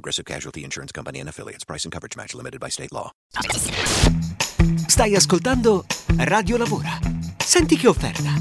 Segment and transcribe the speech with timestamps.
[0.00, 1.62] Progressive Casualty Insurance Company and affiliates.
[1.62, 3.10] Price and coverage match limited by state law.
[4.86, 5.84] Stai ascoltando
[6.16, 6.98] Radio Lavora.
[7.36, 8.32] Senti che offerta.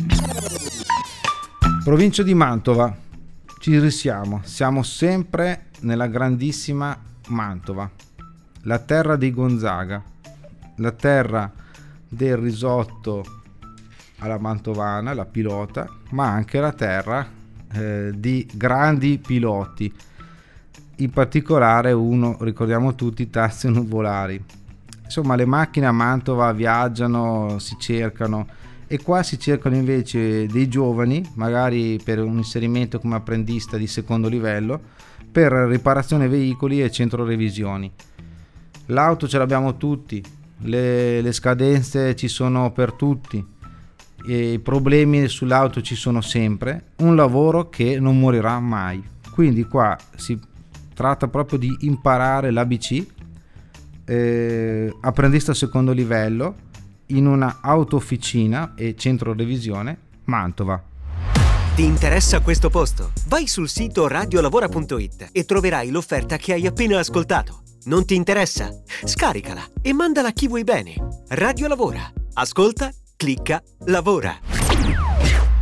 [1.84, 2.96] Provincia di Mantova.
[3.60, 4.40] Ci risiamo.
[4.46, 7.92] Siamo sempre nella grandissima Mantova.
[8.62, 10.02] La terra dei Gonzaga.
[10.78, 11.52] La terra
[12.08, 13.26] del risotto
[14.20, 17.30] alla mantovana, la pilota, ma anche la terra
[17.74, 19.94] eh, di grandi piloti
[21.00, 24.42] in particolare uno, ricordiamo tutti, tasse nuvolari.
[25.04, 28.48] Insomma, le macchine a Mantova viaggiano, si cercano
[28.88, 34.28] e qua si cercano invece dei giovani, magari per un inserimento come apprendista di secondo
[34.28, 34.80] livello,
[35.32, 37.92] per riparazione veicoli e centro revisioni.
[38.88, 40.24] L'auto ce l'abbiamo tutti,
[40.62, 43.46] le, le scadenze ci sono per tutti,
[44.26, 49.02] i problemi sull'auto ci sono sempre, un lavoro che non morirà mai.
[49.32, 50.38] Quindi qua si
[51.00, 53.06] tratta proprio di imparare l'ABC,
[54.04, 56.56] eh, apprendista secondo livello,
[57.08, 60.84] in una auto-officina e centro revisione Mantova.
[61.74, 63.14] Ti interessa questo posto?
[63.28, 67.62] Vai sul sito radiolavora.it e troverai l'offerta che hai appena ascoltato.
[67.86, 68.70] Non ti interessa?
[69.06, 70.96] Scaricala e mandala a chi vuoi bene.
[71.30, 72.12] Radio Lavora.
[72.34, 74.38] Ascolta, clicca, lavora.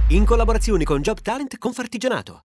[0.07, 2.46] In collaborazione con Job Talent Confartigianato.